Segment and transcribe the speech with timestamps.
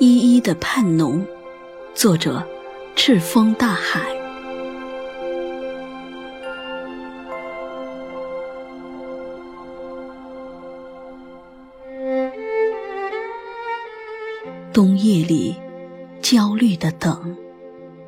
[0.00, 1.24] 依依的盼浓，
[1.94, 2.44] 作者：
[2.96, 4.00] 赤峰大海。
[14.72, 15.54] 冬夜里，
[16.20, 17.36] 焦虑的等，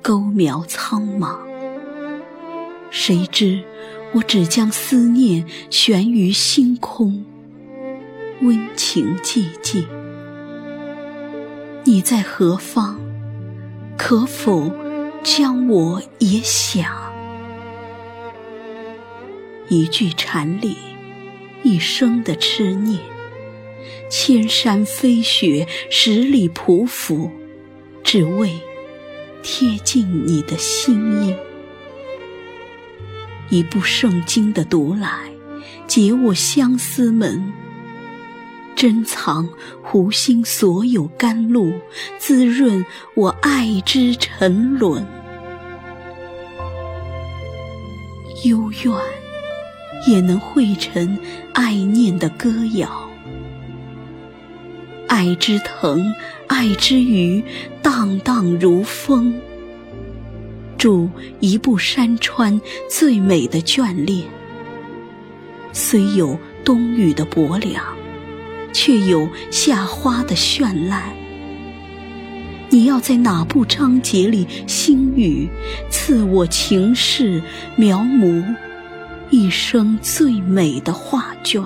[0.00, 1.36] 钩苗苍茫。
[2.90, 3.60] 谁知
[4.12, 7.24] 我只将思念悬于星空，
[8.42, 9.84] 温情寂寂。
[11.92, 12.98] 你在何方？
[13.98, 14.72] 可否
[15.22, 16.90] 将我也想？
[19.68, 20.74] 一句禅理，
[21.62, 22.98] 一生的痴念，
[24.10, 27.30] 千山飞雪，十里匍匐，
[28.02, 28.58] 只为
[29.42, 31.36] 贴近你的心音。
[33.50, 35.30] 一部圣经的读来，
[35.86, 37.52] 解我相思门。
[38.82, 39.48] 珍藏
[39.80, 41.72] 湖心所有甘露，
[42.18, 45.06] 滋润我爱之沉沦。
[48.44, 48.92] 幽怨
[50.08, 51.16] 也能汇成
[51.52, 53.08] 爱念的歌谣，
[55.06, 56.12] 爱之藤，
[56.48, 57.40] 爱之余，
[57.82, 59.32] 荡荡如风。
[60.76, 62.60] 筑一部山川
[62.90, 64.26] 最美的眷恋，
[65.72, 67.80] 虽有冬雨的薄凉。
[68.72, 71.14] 却有夏花的绚烂。
[72.70, 75.48] 你要在哪部章节里星语，
[75.90, 77.42] 赐我情事
[77.76, 78.42] 描摹
[79.30, 81.62] 一生最美的画卷？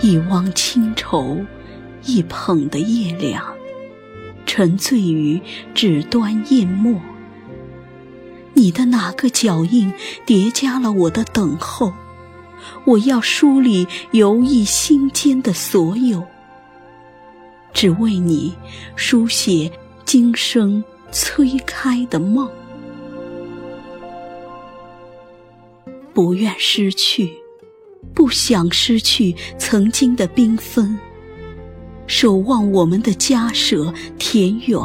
[0.00, 1.44] 一汪清愁，
[2.04, 3.42] 一捧的夜凉，
[4.46, 5.40] 沉醉于
[5.74, 7.00] 纸端印墨。
[8.52, 9.92] 你的哪个脚印
[10.24, 11.92] 叠加了我的等候？
[12.84, 16.22] 我要梳理游弋心间的所有，
[17.72, 18.54] 只为你
[18.96, 19.70] 书写
[20.04, 22.48] 今生催开的梦。
[26.12, 27.32] 不愿失去，
[28.14, 30.96] 不想失去曾经的缤纷，
[32.06, 34.80] 守望我们的家舍田园，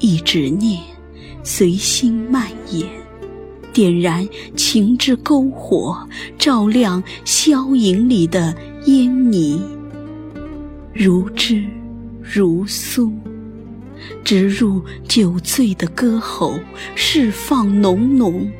[0.00, 0.82] 一执念
[1.44, 2.99] 随心蔓延。
[3.72, 6.08] 点燃情之篝火，
[6.38, 8.54] 照亮消影里的
[8.86, 9.60] 烟泥，
[10.92, 11.64] 如织
[12.22, 13.12] 如酥，
[14.24, 16.58] 直入酒醉的歌喉，
[16.94, 18.50] 释放浓浓。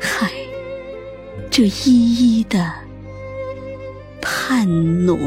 [0.00, 0.30] 嗨，
[1.50, 2.72] 这依依的
[4.20, 4.66] 盼
[5.04, 5.18] 浓。